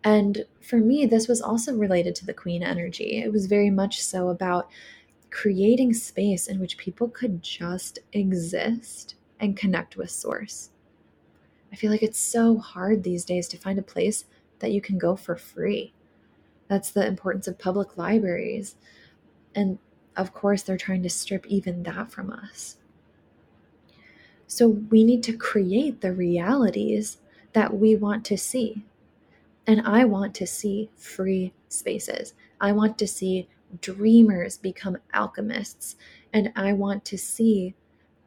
And 0.05 0.45
for 0.61 0.77
me, 0.77 1.07
this 1.07 1.27
was 1.27 1.41
also 1.41 1.75
related 1.75 2.15
to 2.17 2.27
the 2.27 2.35
Queen 2.35 2.63
energy. 2.63 3.23
It 3.23 3.33
was 3.33 3.47
very 3.47 3.71
much 3.71 4.03
so 4.03 4.29
about 4.29 4.69
creating 5.35 5.93
space 5.93 6.47
in 6.47 6.61
which 6.61 6.79
people 6.79 7.09
could 7.09 7.43
just 7.43 7.99
exist 8.13 9.17
and 9.41 9.57
connect 9.57 9.97
with 9.97 10.09
Source. 10.09 10.71
I 11.73 11.77
feel 11.77 11.91
like 11.91 12.05
it's 12.05 12.21
so 12.21 12.57
hard 12.59 13.03
these 13.03 13.25
days 13.25 13.49
to 13.49 13.59
find 13.59 13.77
a 13.77 13.83
place 13.83 14.27
that 14.61 14.71
you 14.71 14.81
can 14.81 14.97
go 14.97 15.17
for 15.17 15.35
free 15.35 15.93
that's 16.69 16.91
the 16.91 17.07
importance 17.07 17.47
of 17.47 17.59
public 17.59 17.97
libraries. 17.97 18.77
And 19.55 19.79
of 20.17 20.33
course, 20.33 20.63
they're 20.63 20.77
trying 20.77 21.03
to 21.03 21.11
strip 21.11 21.47
even 21.47 21.83
that 21.83 22.11
from 22.11 22.31
us. 22.31 22.77
So 24.47 24.69
we 24.69 25.05
need 25.05 25.23
to 25.25 25.37
create 25.37 26.01
the 26.01 26.13
realities 26.13 27.19
that 27.55 27.77
we 27.77 27.97
want 27.97 28.25
to 28.27 28.39
see. 28.39 28.85
And 29.67 29.81
I 29.83 30.05
want 30.05 30.35
to 30.37 30.47
see 30.47 30.91
free 30.97 31.53
spaces. 31.69 32.35
I 32.61 32.73
want 32.73 32.99
to 32.99 33.07
see 33.07 33.49
dreamers 33.81 34.57
become 34.57 34.99
alchemists. 35.13 35.97
And 36.33 36.53
I 36.57 36.73
want 36.73 37.05
to 37.07 37.19
see 37.19 37.75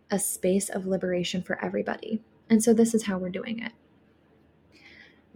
a 0.09 0.19
space 0.19 0.69
of 0.69 0.85
liberation 0.85 1.41
for 1.43 1.63
everybody. 1.63 2.21
And 2.49 2.63
so 2.63 2.73
this 2.73 2.93
is 2.93 3.03
how 3.03 3.17
we're 3.17 3.29
doing 3.29 3.59
it 3.59 3.73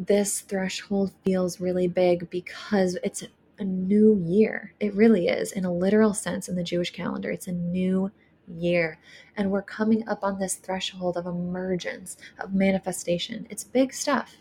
this 0.07 0.41
threshold 0.41 1.11
feels 1.23 1.59
really 1.59 1.87
big 1.87 2.29
because 2.29 2.97
it's 3.03 3.23
a 3.59 3.63
new 3.63 4.19
year. 4.25 4.73
It 4.79 4.95
really 4.95 5.27
is, 5.27 5.51
in 5.51 5.65
a 5.65 5.73
literal 5.73 6.13
sense, 6.13 6.49
in 6.49 6.55
the 6.55 6.63
Jewish 6.63 6.91
calendar. 6.91 7.29
It's 7.29 7.47
a 7.47 7.51
new 7.51 8.11
year. 8.47 8.97
And 9.37 9.51
we're 9.51 9.61
coming 9.61 10.07
up 10.07 10.23
on 10.23 10.39
this 10.39 10.55
threshold 10.55 11.17
of 11.17 11.27
emergence, 11.27 12.17
of 12.39 12.53
manifestation. 12.53 13.45
It's 13.49 13.63
big 13.63 13.93
stuff. 13.93 14.37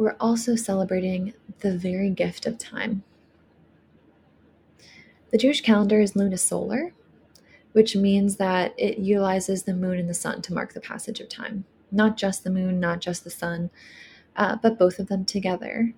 We're 0.00 0.16
also 0.18 0.56
celebrating 0.56 1.34
the 1.58 1.76
very 1.76 2.08
gift 2.08 2.46
of 2.46 2.56
time. 2.56 3.02
The 5.30 5.36
Jewish 5.36 5.60
calendar 5.60 6.00
is 6.00 6.14
lunisolar, 6.14 6.92
which 7.72 7.94
means 7.94 8.36
that 8.36 8.72
it 8.78 8.96
utilizes 8.96 9.64
the 9.64 9.74
moon 9.74 9.98
and 9.98 10.08
the 10.08 10.14
sun 10.14 10.40
to 10.40 10.54
mark 10.54 10.72
the 10.72 10.80
passage 10.80 11.20
of 11.20 11.28
time. 11.28 11.66
Not 11.92 12.16
just 12.16 12.44
the 12.44 12.50
moon, 12.50 12.80
not 12.80 13.02
just 13.02 13.24
the 13.24 13.30
sun, 13.30 13.68
uh, 14.36 14.56
but 14.56 14.78
both 14.78 15.00
of 15.00 15.08
them 15.08 15.26
together. 15.26 15.92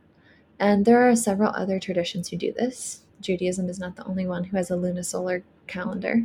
And 0.58 0.84
there 0.84 1.08
are 1.08 1.14
several 1.14 1.52
other 1.54 1.78
traditions 1.78 2.30
who 2.30 2.36
do 2.36 2.52
this. 2.52 3.02
Judaism 3.20 3.68
is 3.68 3.78
not 3.78 3.94
the 3.94 4.04
only 4.04 4.26
one 4.26 4.42
who 4.42 4.56
has 4.56 4.68
a 4.68 4.74
lunisolar 4.74 5.44
calendar. 5.68 6.24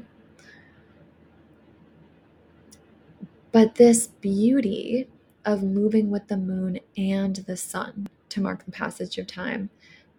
But 3.52 3.76
this 3.76 4.08
beauty 4.08 5.08
of 5.48 5.64
moving 5.64 6.12
with 6.12 6.28
the 6.28 6.38
moon 6.38 6.78
and 6.98 7.38
the 7.38 7.56
sun 7.56 8.06
to 8.28 8.42
mark 8.42 8.66
the 8.66 8.72
passage 8.72 9.18
of 9.18 9.26
time 9.26 9.70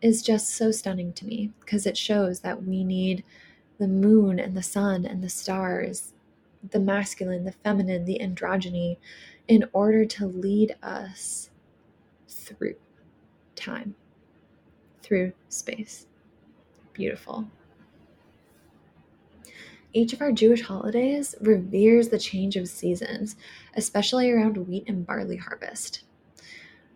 is 0.01 0.23
just 0.23 0.49
so 0.49 0.71
stunning 0.71 1.13
to 1.13 1.27
me 1.27 1.53
because 1.61 1.85
it 1.85 1.99
shows 1.99 2.41
that 2.41 2.65
we 2.65 2.83
need 2.83 3.23
the 3.79 3.87
moon 3.87 4.41
and 4.41 4.57
the 4.57 4.63
sun 4.63 5.05
and 5.05 5.23
the 5.23 5.29
stars, 5.29 6.15
the 6.71 6.81
masculine, 6.81 7.45
the 7.45 7.53
feminine, 7.53 8.07
the 8.07 8.19
androgyny, 8.23 8.97
in 9.49 9.65
order 9.75 10.07
to 10.07 10.27
lead 10.27 10.75
us 10.83 11.51
through, 12.27 12.77
time 13.55 13.95
through 15.03 15.31
space. 15.51 16.07
Beautiful. 16.95 17.47
Each 19.93 20.13
of 20.13 20.21
our 20.21 20.33
Jewish 20.33 20.63
holidays 20.63 21.35
reveres 21.41 22.09
the 22.09 22.19
change 22.19 22.57
of 22.57 22.69
seasons, 22.69 23.37
especially 23.75 24.31
around 24.31 24.69
wheat 24.69 24.85
and 24.87 25.07
barley 25.07 25.37
harvest. 25.37 26.05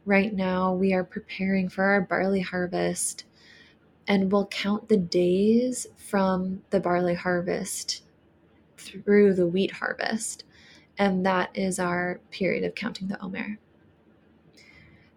Right 0.05 0.33
now, 0.33 0.75
we 0.75 0.93
are 0.93 1.05
preparing 1.05 1.69
for 1.69 1.85
our 1.85 2.01
barley 2.01 2.41
harvest 2.41 3.25
and 4.07 4.33
we'll 4.33 4.47
count 4.47 4.89
the 4.89 4.97
days 4.97 5.87
from 5.97 6.63
the 6.71 6.81
barley 6.81 7.15
harvest 7.15 8.03
through 8.77 9.35
the 9.35 9.47
wheat 9.47 9.71
harvest. 9.71 10.45
And 10.99 11.25
that 11.25 11.51
is 11.55 11.79
our 11.79 12.21
period 12.31 12.65
of 12.65 12.75
counting 12.75 13.09
the 13.09 13.21
Omer. 13.23 13.59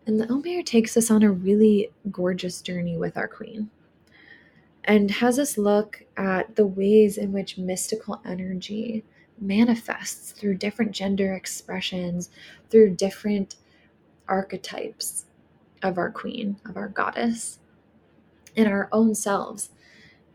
And 0.05 0.19
the 0.19 0.31
Omer 0.31 0.61
takes 0.61 0.95
us 0.95 1.09
on 1.09 1.23
a 1.23 1.31
really 1.31 1.89
gorgeous 2.11 2.61
journey 2.61 2.95
with 2.95 3.17
our 3.17 3.27
queen 3.27 3.69
and 4.85 5.09
has 5.09 5.37
us 5.39 5.57
look 5.57 6.03
at 6.15 6.55
the 6.55 6.65
ways 6.65 7.17
in 7.17 7.31
which 7.31 7.57
mystical 7.57 8.21
energy 8.23 9.03
manifests 9.39 10.31
through 10.31 10.55
different 10.55 10.91
gender 10.91 11.33
expressions, 11.33 12.29
through 12.69 12.95
different 12.95 13.55
archetypes 14.27 15.25
of 15.83 15.97
our 15.97 16.11
queen, 16.11 16.57
of 16.67 16.77
our 16.77 16.87
goddess, 16.87 17.59
in 18.55 18.67
our 18.67 18.87
own 18.91 19.13
selves, 19.13 19.71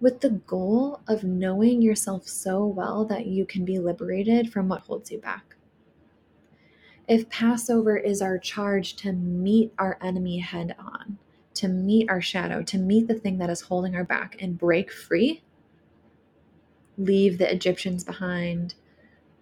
with 0.00 0.20
the 0.20 0.30
goal 0.30 1.00
of 1.06 1.24
knowing 1.24 1.80
yourself 1.80 2.26
so 2.26 2.64
well 2.66 3.04
that 3.04 3.26
you 3.26 3.46
can 3.46 3.64
be 3.64 3.78
liberated 3.78 4.52
from 4.52 4.68
what 4.68 4.82
holds 4.82 5.10
you 5.10 5.18
back. 5.18 5.54
If 7.08 7.28
Passover 7.28 7.96
is 7.96 8.20
our 8.22 8.38
charge 8.38 8.96
to 8.96 9.12
meet 9.12 9.72
our 9.78 9.98
enemy 10.00 10.38
head 10.38 10.74
on, 10.78 11.18
to 11.54 11.68
meet 11.68 12.08
our 12.08 12.20
shadow, 12.20 12.62
to 12.62 12.78
meet 12.78 13.08
the 13.08 13.14
thing 13.14 13.38
that 13.38 13.50
is 13.50 13.62
holding 13.62 13.94
our 13.94 14.04
back 14.04 14.36
and 14.40 14.58
break 14.58 14.90
free, 14.90 15.42
leave 16.96 17.38
the 17.38 17.52
Egyptians 17.52 18.04
behind, 18.04 18.74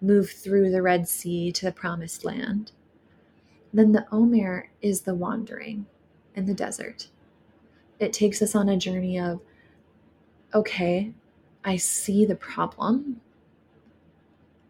move 0.01 0.29
through 0.29 0.71
the 0.71 0.81
Red 0.81 1.07
Sea 1.07 1.51
to 1.51 1.65
the 1.65 1.71
promised 1.71 2.25
land, 2.25 2.71
then 3.73 3.91
the 3.91 4.07
Omer 4.11 4.69
is 4.81 5.01
the 5.01 5.13
wandering 5.13 5.85
in 6.35 6.45
the 6.45 6.53
desert. 6.53 7.09
It 7.99 8.13
takes 8.13 8.41
us 8.41 8.55
on 8.55 8.69
a 8.69 8.77
journey 8.77 9.19
of, 9.19 9.41
okay, 10.53 11.11
I 11.63 11.75
see 11.75 12.25
the 12.25 12.35
problem. 12.35 13.21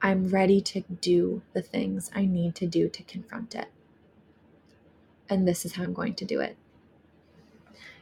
I'm 0.01 0.29
ready 0.29 0.61
to 0.61 0.81
do 0.81 1.41
the 1.53 1.61
things 1.61 2.09
I 2.15 2.25
need 2.25 2.55
to 2.55 2.65
do 2.65 2.89
to 2.89 3.03
confront 3.03 3.53
it. 3.55 3.67
And 5.29 5.47
this 5.47 5.65
is 5.65 5.73
how 5.73 5.83
I'm 5.83 5.93
going 5.93 6.15
to 6.15 6.25
do 6.25 6.39
it. 6.39 6.57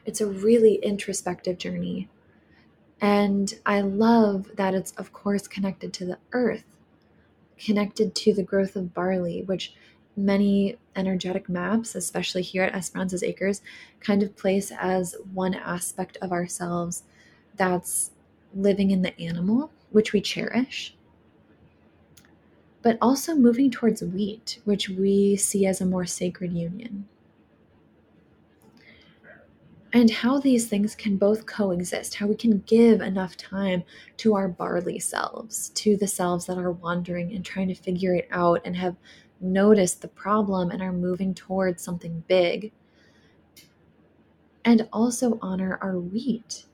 It's 0.08 0.22
a 0.22 0.26
really 0.26 0.76
introspective 0.76 1.58
journey. 1.58 2.08
And 3.02 3.54
I 3.66 3.82
love 3.82 4.50
that 4.56 4.74
it's, 4.74 4.94
of 4.94 5.12
course, 5.12 5.50
connected 5.50 5.92
to 5.94 6.06
the 6.06 6.18
earth, 6.32 6.64
connected 7.60 8.16
to 8.16 8.34
the 8.34 8.42
growth 8.42 8.78
of 8.78 8.94
barley, 8.94 9.44
which 9.44 9.74
many 10.16 10.78
energetic 10.96 11.50
maps, 11.50 11.94
especially 11.94 12.42
here 12.42 12.64
at 12.64 12.74
Esperanza's 12.74 13.22
Acres, 13.22 13.62
kind 14.00 14.24
of 14.24 14.38
place 14.38 14.72
as 14.80 15.14
one 15.34 15.54
aspect 15.54 16.18
of 16.22 16.32
ourselves 16.32 17.04
that's 17.58 18.12
living 18.56 18.92
in 18.92 19.02
the 19.02 19.20
animal, 19.20 19.72
which 19.92 20.14
we 20.14 20.22
cherish, 20.22 20.96
but 22.82 22.98
also 23.02 23.36
moving 23.36 23.70
towards 23.70 24.02
wheat, 24.02 24.62
which 24.64 24.88
we 24.88 25.36
see 25.36 25.66
as 25.66 25.82
a 25.82 25.86
more 25.86 26.06
sacred 26.06 26.54
union 26.54 27.10
and 29.98 30.12
how 30.12 30.38
these 30.38 30.68
things 30.68 30.94
can 30.94 31.18
both 31.18 31.48
coexist, 31.48 32.14
how 32.14 32.28
we 32.28 32.36
can 32.36 32.60
give 32.68 33.02
enough 33.02 33.36
time 33.36 33.82
to 34.16 34.36
our 34.36 34.48
barley 34.48 35.00
selves, 35.00 35.70
to 35.70 35.98
the 35.98 36.06
selves 36.06 36.46
that 36.46 36.60
are 36.60 36.72
wandering 36.72 37.34
and 37.34 37.44
trying 37.44 37.68
to 37.68 37.74
figure 37.74 38.14
it 38.14 38.28
out 38.30 38.62
and 38.64 38.76
have 38.78 38.96
noticed 39.42 40.04
the 40.04 40.08
problem 40.08 40.70
and 40.70 40.84
are 40.84 40.94
moving 40.94 41.34
towards 41.34 41.82
something 41.82 42.24
big. 42.28 42.72
And 44.64 44.88
also 44.94 45.40
honor 45.42 45.80
our 45.82 45.98
wheat, 45.98 46.66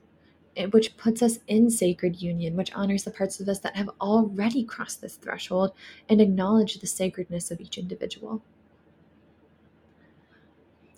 eh, 0.58 0.66
which 0.66 0.98
puts 0.98 1.22
us 1.22 1.38
in 1.46 1.70
sacred 1.70 2.20
union, 2.20 2.56
which 2.56 2.74
honors 2.74 3.04
the 3.04 3.10
parts 3.10 3.40
of 3.40 3.48
us 3.48 3.60
that 3.60 3.76
have 3.76 3.88
already 4.02 4.64
crossed 4.64 5.00
this 5.00 5.16
threshold 5.16 5.72
and 6.10 6.20
acknowledge 6.20 6.74
the 6.74 6.86
sacredness 6.86 7.50
of 7.50 7.58
each 7.58 7.78
individual. 7.78 8.42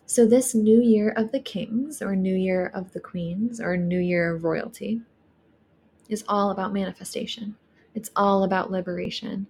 So, 0.08 0.24
this 0.24 0.54
new 0.54 0.80
year 0.80 1.10
of 1.10 1.32
the 1.32 1.40
kings, 1.40 2.00
or 2.00 2.14
new 2.14 2.34
year 2.34 2.70
of 2.72 2.92
the 2.92 3.00
queens, 3.00 3.60
or 3.60 3.76
new 3.76 3.98
year 3.98 4.36
of 4.36 4.44
royalty 4.44 5.00
is 6.08 6.24
all 6.28 6.52
about 6.52 6.72
manifestation. 6.72 7.56
It's 7.92 8.12
all 8.14 8.44
about 8.44 8.70
liberation. 8.70 9.48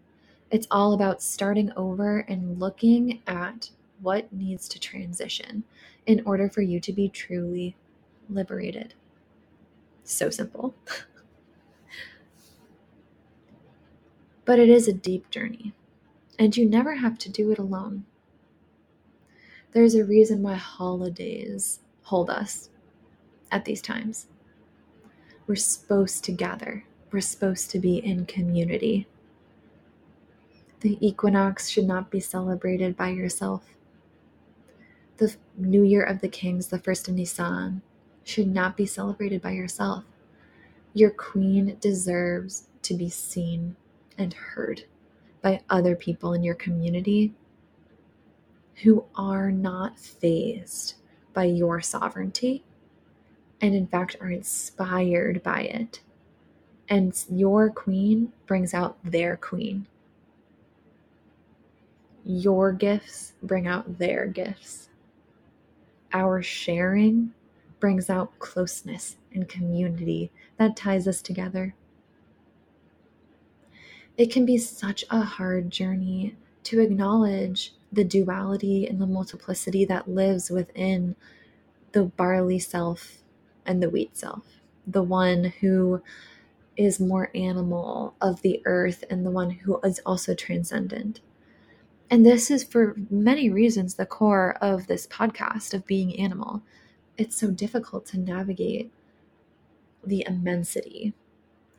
It's 0.51 0.67
all 0.71 0.95
about 0.95 1.23
starting 1.23 1.71
over 1.77 2.21
and 2.21 2.59
looking 2.59 3.21
at 3.27 3.71
what 4.01 4.33
needs 4.33 4.67
to 4.71 4.81
transition 4.81 5.63
in 6.07 6.23
order 6.25 6.49
for 6.49 6.63
you 6.63 6.81
to 6.81 6.93
be 6.93 7.11
truly 7.11 7.77
liberated. 8.31 8.95
So 10.05 10.31
simple. 10.31 10.75
but 14.47 14.59
it 14.59 14.71
is 14.71 14.89
a 14.89 14.95
deep 14.95 15.31
journey, 15.31 15.75
and 16.39 16.57
you 16.57 16.65
never 16.65 16.95
have 16.95 17.19
to 17.19 17.29
do 17.29 17.51
it 17.51 17.59
alone. 17.59 18.07
There's 19.73 19.95
a 19.95 20.05
reason 20.05 20.43
why 20.43 20.55
holidays 20.55 21.81
hold 22.03 22.31
us 22.31 22.71
at 23.51 23.65
these 23.65 23.83
times. 23.83 24.27
We're 25.47 25.57
supposed 25.57 26.25
to 26.25 26.33
gather, 26.33 26.85
we're 27.13 27.21
supposed 27.21 27.71
to 27.71 27.79
be 27.79 27.99
in 27.99 28.27
community. 28.27 29.07
The 30.81 30.99
equinox 31.07 31.69
should 31.69 31.87
not 31.87 32.11
be 32.11 32.21
celebrated 32.21 32.97
by 32.97 33.11
yourself. 33.11 33.65
The 35.17 35.35
New 35.57 35.83
Year 35.83 36.03
of 36.03 36.21
the 36.21 36.29
Kings, 36.29 36.69
the 36.69 36.79
first 36.79 37.09
of 37.09 37.15
Nisan, 37.15 37.83
should 38.25 38.49
not 38.49 38.77
be 38.77 38.87
celebrated 38.87 39.41
by 39.41 39.53
yourself. 39.53 40.05
Your 40.95 41.11
queen 41.11 41.77
deserves 41.81 42.69
to 42.83 42.95
be 42.95 43.09
seen 43.09 43.77
and 44.19 44.35
heard 44.35 44.85
by 45.43 45.61
other 45.71 45.97
people 45.97 46.35
in 46.35 46.43
your 46.43 46.55
community 46.55 47.35
who 48.83 49.05
are 49.15 49.51
not 49.51 49.99
phased 49.99 50.95
by 51.33 51.45
your 51.45 51.81
sovereignty 51.81 52.65
and, 53.61 53.75
in 53.75 53.87
fact, 53.87 54.17
are 54.21 54.31
inspired 54.31 55.43
by 55.43 55.63
it. 55.63 56.01
And 56.89 57.15
your 57.31 57.71
queen 57.71 58.33
brings 58.47 58.75
out 58.75 58.99
their 59.03 59.37
queen. 59.37 59.87
Your 62.25 62.73
gifts 62.73 63.33
bring 63.43 63.67
out 63.67 63.99
their 63.99 64.27
gifts. 64.27 64.89
Our 66.13 66.43
sharing 66.43 67.33
brings 67.81 68.11
out 68.11 68.39
closeness 68.39 69.17
and 69.33 69.49
community 69.49 70.31
that 70.59 70.77
ties 70.77 71.07
us 71.07 71.23
together. 71.23 71.75
It 74.17 74.33
can 74.33 74.47
be 74.47 74.59
such 74.59 75.05
a 75.11 75.21
hard 75.21 75.71
journey 75.71 76.37
to 76.65 76.81
acknowledge 76.81 77.75
the 77.97 78.05
duality 78.05 78.87
and 78.87 79.01
the 79.01 79.07
multiplicity 79.07 79.85
that 79.87 80.09
lives 80.09 80.51
within 80.51 81.17
the 81.93 82.05
barley 82.05 82.59
self 82.59 83.23
and 83.65 83.83
the 83.83 83.91
wheat 83.91 84.17
self, 84.17 84.45
the 84.87 85.03
one 85.03 85.53
who 85.61 86.03
is 86.77 87.01
more 87.01 87.31
animal 87.35 88.15
of 88.21 88.43
the 88.43 88.61
earth 88.67 89.03
and 89.11 89.25
the 89.25 89.31
one 89.31 89.51
who 89.51 89.81
is 89.81 89.99
also 90.07 90.35
transcendent. 90.35 91.21
And 92.11 92.25
this 92.25 92.51
is 92.51 92.63
for 92.63 92.95
many 93.11 93.51
reasons 93.51 93.95
the 93.95 94.07
core 94.07 94.57
of 94.61 94.87
this 94.87 95.07
podcast 95.07 95.75
of 95.75 95.87
being 95.87 96.21
animal. 96.21 96.63
It's 97.17 97.37
so 97.37 97.51
difficult 97.51 98.07
to 98.07 98.21
navigate 98.21 98.93
the 100.05 100.25
immensity 100.29 101.15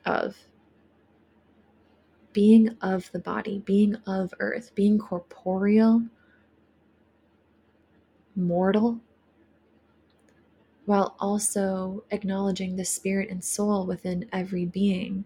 of 0.03 0.35
being 2.37 2.77
of 2.83 3.11
the 3.13 3.19
body, 3.19 3.63
being 3.65 3.95
of 4.05 4.31
earth, 4.39 4.69
being 4.75 4.99
corporeal, 4.99 6.03
mortal, 8.35 8.99
while 10.85 11.15
also 11.19 12.03
acknowledging 12.11 12.75
the 12.75 12.85
spirit 12.85 13.27
and 13.31 13.43
soul 13.43 13.87
within 13.87 14.29
every 14.31 14.65
being 14.65 15.25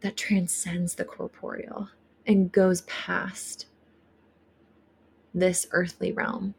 that 0.00 0.16
transcends 0.16 0.96
the 0.96 1.04
corporeal 1.04 1.88
and 2.26 2.50
goes 2.50 2.80
past 2.80 3.66
this 5.32 5.68
earthly 5.70 6.10
realm 6.10 6.54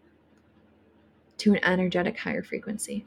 to 1.37 1.51
an 1.51 1.59
energetic 1.65 2.17
higher 2.19 2.41
frequency. 2.41 3.05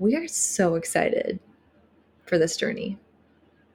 We 0.00 0.16
are 0.16 0.26
so 0.26 0.74
excited 0.74 1.38
for 2.34 2.38
this 2.40 2.56
journey. 2.56 2.98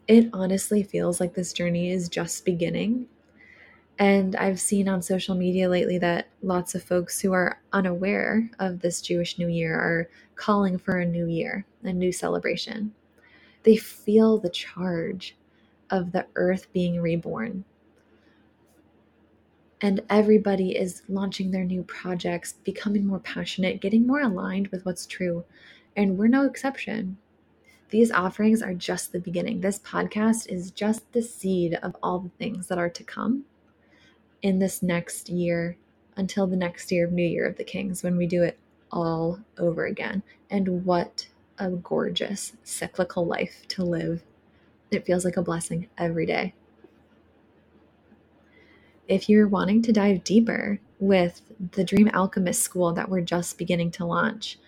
It 0.09 0.29
honestly 0.33 0.83
feels 0.83 1.21
like 1.21 1.33
this 1.33 1.53
journey 1.53 1.91
is 1.91 2.09
just 2.09 2.43
beginning. 2.43 3.07
And 3.97 4.35
I've 4.35 4.59
seen 4.59 4.89
on 4.89 5.01
social 5.01 5.33
media 5.33 5.69
lately 5.69 5.97
that 5.99 6.27
lots 6.41 6.75
of 6.75 6.83
folks 6.83 7.21
who 7.21 7.31
are 7.31 7.61
unaware 7.71 8.51
of 8.59 8.81
this 8.81 9.01
Jewish 9.01 9.39
New 9.39 9.47
Year 9.47 9.79
are 9.79 10.09
calling 10.35 10.77
for 10.77 10.97
a 10.97 11.05
new 11.05 11.25
year, 11.25 11.65
a 11.83 11.93
new 11.93 12.11
celebration. 12.11 12.93
They 13.63 13.77
feel 13.77 14.37
the 14.37 14.49
charge 14.49 15.37
of 15.89 16.11
the 16.11 16.25
earth 16.35 16.67
being 16.73 16.99
reborn. 16.99 17.63
And 19.79 20.01
everybody 20.09 20.75
is 20.75 21.03
launching 21.07 21.51
their 21.51 21.63
new 21.63 21.83
projects, 21.83 22.55
becoming 22.65 23.07
more 23.07 23.19
passionate, 23.19 23.79
getting 23.79 24.05
more 24.05 24.19
aligned 24.19 24.67
with 24.67 24.85
what's 24.85 25.05
true. 25.05 25.45
And 25.95 26.17
we're 26.17 26.27
no 26.27 26.45
exception. 26.45 27.19
These 27.89 28.11
offerings 28.11 28.61
are 28.61 28.73
just 28.73 29.11
the 29.11 29.19
beginning. 29.19 29.61
This 29.61 29.79
podcast 29.79 30.47
is 30.47 30.69
just 30.69 31.11
the 31.11 31.23
seed 31.23 31.73
of 31.81 31.95
all 32.03 32.19
the 32.19 32.29
things 32.29 32.67
that 32.67 32.77
are 32.77 32.89
to 32.89 33.03
come 33.03 33.45
in 34.41 34.59
this 34.59 34.83
next 34.83 35.27
year 35.29 35.75
until 36.15 36.45
the 36.45 36.55
next 36.55 36.91
year 36.91 37.05
of 37.05 37.11
New 37.11 37.27
Year 37.27 37.47
of 37.47 37.57
the 37.57 37.63
Kings 37.63 38.03
when 38.03 38.15
we 38.15 38.27
do 38.27 38.43
it 38.43 38.59
all 38.91 39.39
over 39.57 39.85
again. 39.85 40.21
And 40.51 40.85
what 40.85 41.27
a 41.57 41.71
gorgeous 41.71 42.53
cyclical 42.63 43.25
life 43.25 43.67
to 43.69 43.83
live. 43.83 44.23
It 44.91 45.05
feels 45.05 45.25
like 45.25 45.37
a 45.37 45.41
blessing 45.41 45.87
every 45.97 46.27
day. 46.27 46.53
If 49.07 49.27
you're 49.27 49.47
wanting 49.47 49.81
to 49.83 49.91
dive 49.91 50.23
deeper 50.23 50.79
with 50.99 51.41
the 51.71 51.83
Dream 51.83 52.09
Alchemist 52.13 52.61
School 52.61 52.93
that 52.93 53.09
we're 53.09 53.21
just 53.21 53.57
beginning 53.57 53.89
to 53.91 54.05
launch, 54.05 54.59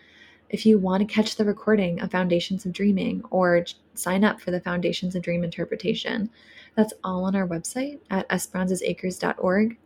if 0.52 0.66
you 0.66 0.78
want 0.78 1.00
to 1.00 1.12
catch 1.12 1.38
the 1.38 1.46
recording 1.46 2.02
of 2.02 2.12
Foundations 2.12 2.66
of 2.66 2.74
Dreaming 2.74 3.24
or 3.30 3.66
sign 3.96 4.26
up 4.26 4.42
for 4.42 4.52
the 4.52 4.60
Foundations 4.60 5.16
of 5.16 5.24
Dream 5.24 5.46
Interpretation, 5.46 6.30
that's 6.76 6.94
all 7.06 7.24
on 7.24 7.38
our 7.38 7.48
website 7.48 8.00
at 8.10 8.28
esperanzasacres.org. 8.28 9.78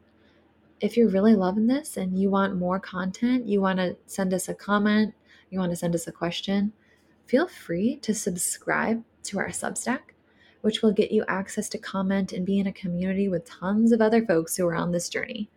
If 0.81 0.97
you're 0.97 1.09
really 1.09 1.35
loving 1.35 1.67
this 1.67 1.97
and 1.97 2.19
you 2.19 2.31
want 2.31 2.57
more 2.57 2.79
content, 2.79 3.45
you 3.45 3.61
want 3.61 3.77
to 3.77 3.95
send 4.07 4.33
us 4.33 4.49
a 4.49 4.55
comment, 4.55 5.13
you 5.51 5.59
want 5.59 5.71
to 5.71 5.75
send 5.75 5.93
us 5.93 6.07
a 6.07 6.11
question, 6.11 6.73
feel 7.27 7.47
free 7.47 7.97
to 7.97 8.15
subscribe 8.15 9.03
to 9.25 9.37
our 9.37 9.49
Substack, 9.49 9.99
which 10.61 10.81
will 10.81 10.91
get 10.91 11.11
you 11.11 11.23
access 11.27 11.69
to 11.69 11.77
comment 11.77 12.33
and 12.33 12.43
be 12.43 12.57
in 12.57 12.65
a 12.65 12.73
community 12.73 13.29
with 13.29 13.45
tons 13.45 13.91
of 13.91 14.01
other 14.01 14.25
folks 14.25 14.57
who 14.57 14.65
are 14.65 14.75
on 14.75 14.91
this 14.91 15.09
journey. 15.09 15.47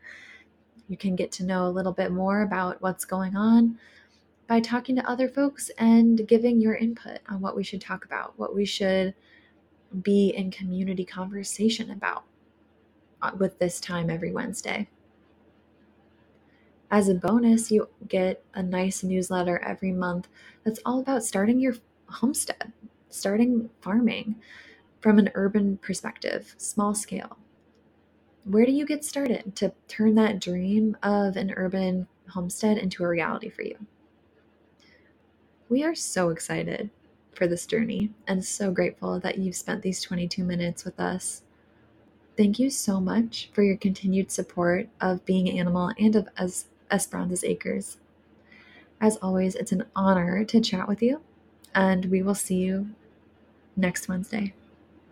You 0.86 0.98
can 0.98 1.16
get 1.16 1.32
to 1.32 1.44
know 1.44 1.66
a 1.66 1.70
little 1.70 1.92
bit 1.92 2.12
more 2.12 2.42
about 2.42 2.82
what's 2.82 3.06
going 3.06 3.36
on 3.36 3.78
by 4.48 4.60
talking 4.60 4.96
to 4.96 5.08
other 5.08 5.28
folks 5.28 5.70
and 5.78 6.26
giving 6.26 6.60
your 6.60 6.74
input 6.74 7.18
on 7.28 7.40
what 7.40 7.54
we 7.54 7.62
should 7.62 7.82
talk 7.82 8.04
about, 8.06 8.38
what 8.38 8.54
we 8.54 8.64
should 8.64 9.14
be 10.02 10.30
in 10.30 10.50
community 10.50 11.04
conversation 11.04 11.90
about 11.90 12.24
uh, 13.22 13.30
with 13.38 13.58
this 13.58 13.78
time 13.78 14.10
every 14.10 14.32
Wednesday. 14.32 14.88
As 16.90 17.10
a 17.10 17.14
bonus, 17.14 17.70
you 17.70 17.88
get 18.08 18.42
a 18.54 18.62
nice 18.62 19.02
newsletter 19.02 19.58
every 19.58 19.92
month 19.92 20.28
that's 20.64 20.80
all 20.86 21.00
about 21.00 21.22
starting 21.22 21.60
your 21.60 21.74
homestead, 22.06 22.72
starting 23.10 23.68
farming 23.82 24.36
from 25.00 25.18
an 25.18 25.30
urban 25.34 25.76
perspective, 25.76 26.54
small 26.56 26.94
scale. 26.94 27.36
Where 28.44 28.64
do 28.64 28.72
you 28.72 28.86
get 28.86 29.04
started 29.04 29.54
to 29.56 29.72
turn 29.88 30.14
that 30.14 30.40
dream 30.40 30.96
of 31.02 31.36
an 31.36 31.52
urban 31.54 32.08
homestead 32.30 32.78
into 32.78 33.04
a 33.04 33.08
reality 33.08 33.50
for 33.50 33.62
you? 33.62 33.76
We 35.70 35.84
are 35.84 35.94
so 35.94 36.30
excited 36.30 36.88
for 37.34 37.46
this 37.46 37.66
journey 37.66 38.10
and 38.26 38.42
so 38.42 38.70
grateful 38.70 39.20
that 39.20 39.36
you've 39.36 39.54
spent 39.54 39.82
these 39.82 40.00
22 40.00 40.42
minutes 40.42 40.82
with 40.82 40.98
us. 40.98 41.42
Thank 42.38 42.58
you 42.58 42.70
so 42.70 43.00
much 43.00 43.50
for 43.52 43.62
your 43.62 43.76
continued 43.76 44.30
support 44.30 44.88
of 44.98 45.26
Being 45.26 45.58
Animal 45.58 45.92
and 45.98 46.16
of 46.16 46.28
as 46.38 46.66
Esperanza's 46.90 47.44
Acres. 47.44 47.98
As 48.98 49.18
always, 49.18 49.54
it's 49.56 49.72
an 49.72 49.84
honor 49.94 50.42
to 50.44 50.60
chat 50.60 50.88
with 50.88 51.02
you, 51.02 51.20
and 51.74 52.06
we 52.06 52.22
will 52.22 52.34
see 52.34 52.56
you 52.56 52.88
next 53.76 54.08
Wednesday. 54.08 54.54